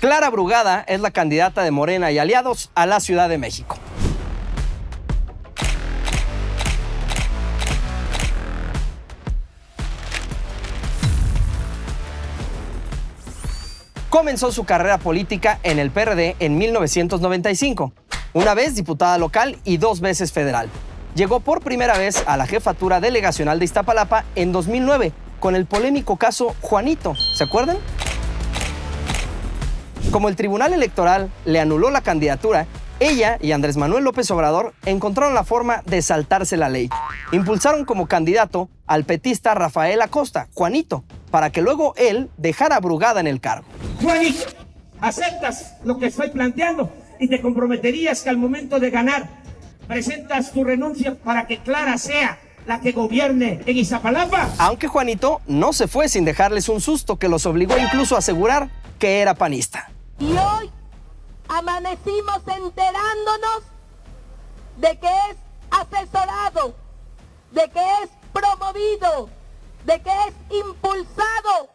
[0.00, 3.76] Clara Brugada es la candidata de Morena y aliados a la Ciudad de México.
[14.08, 17.92] Comenzó su carrera política en el PRD en 1995,
[18.34, 20.68] una vez diputada local y dos veces federal.
[21.16, 26.16] Llegó por primera vez a la jefatura delegacional de Iztapalapa en 2009 con el polémico
[26.16, 27.78] caso Juanito, ¿se acuerdan?
[30.10, 32.66] Como el Tribunal Electoral le anuló la candidatura,
[32.98, 36.88] ella y Andrés Manuel López Obrador encontraron la forma de saltarse la ley.
[37.30, 43.26] Impulsaron como candidato al petista Rafael Acosta, Juanito, para que luego él dejara Brugada en
[43.26, 43.66] el cargo.
[44.02, 44.44] Juanito,
[45.00, 49.28] aceptas lo que estoy planteando y te comprometerías que al momento de ganar
[49.86, 54.48] presentas tu renuncia para que Clara sea la que gobierne en Izapalapa.
[54.58, 58.70] Aunque Juanito no se fue sin dejarles un susto que los obligó incluso a asegurar
[58.98, 59.90] que era panista.
[60.18, 60.70] Y hoy
[61.48, 63.62] amanecimos enterándonos
[64.78, 65.36] de que es
[65.70, 66.74] asesorado,
[67.52, 69.28] de que es promovido,
[69.84, 71.68] de que es impulsado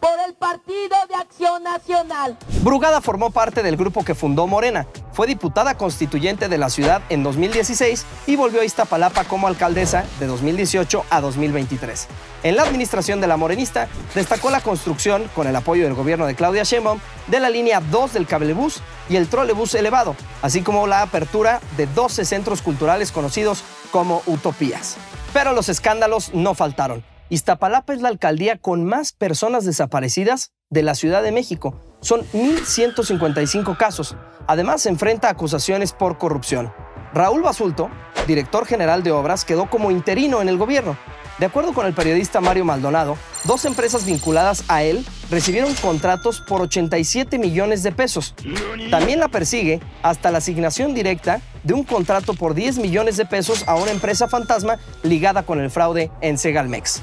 [0.00, 2.36] por el Partido de Acción Nacional.
[2.62, 4.86] Brugada formó parte del grupo que fundó Morena.
[5.16, 10.26] Fue diputada constituyente de la ciudad en 2016 y volvió a Iztapalapa como alcaldesa de
[10.26, 12.06] 2018 a 2023.
[12.42, 16.34] En la administración de la morenista destacó la construcción, con el apoyo del gobierno de
[16.34, 21.00] Claudia Sheinbaum, de la línea 2 del cablebús y el trolebús elevado, así como la
[21.00, 24.98] apertura de 12 centros culturales conocidos como utopías.
[25.32, 27.02] Pero los escándalos no faltaron.
[27.30, 31.80] Iztapalapa es la alcaldía con más personas desaparecidas de la Ciudad de México.
[32.02, 34.14] Son 1.155 casos.
[34.46, 36.72] Además, se enfrenta a acusaciones por corrupción.
[37.12, 37.90] Raúl Basulto,
[38.26, 40.96] director general de obras, quedó como interino en el gobierno.
[41.38, 46.62] De acuerdo con el periodista Mario Maldonado, dos empresas vinculadas a él recibieron contratos por
[46.62, 48.34] 87 millones de pesos.
[48.90, 53.64] También la persigue hasta la asignación directa de un contrato por 10 millones de pesos
[53.66, 57.02] a una empresa fantasma ligada con el fraude en Segalmex.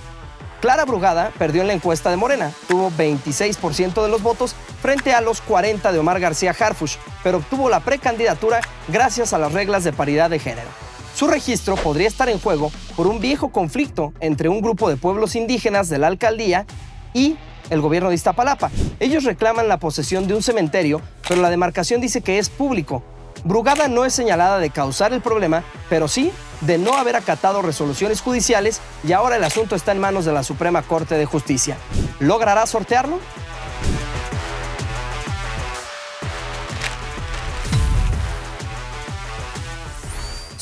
[0.61, 5.19] Clara Brugada perdió en la encuesta de Morena, tuvo 26% de los votos frente a
[5.19, 9.93] los 40 de Omar García Harfush, pero obtuvo la precandidatura gracias a las reglas de
[9.93, 10.69] paridad de género.
[11.15, 15.35] Su registro podría estar en juego por un viejo conflicto entre un grupo de pueblos
[15.35, 16.65] indígenas de la alcaldía
[17.13, 17.37] y
[17.69, 18.71] el gobierno de Iztapalapa.
[18.99, 23.03] Ellos reclaman la posesión de un cementerio, pero la demarcación dice que es público.
[23.43, 28.21] Brugada no es señalada de causar el problema, pero sí de no haber acatado resoluciones
[28.21, 31.77] judiciales y ahora el asunto está en manos de la Suprema Corte de Justicia.
[32.19, 33.19] ¿Logrará sortearlo?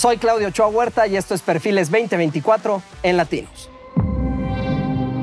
[0.02, 3.70] Soy Claudio Ochoa Huerta y esto es Perfiles 2024 en Latinos.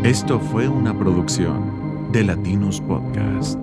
[0.04, 3.58] Esto fue una producción de Latinos Podcast.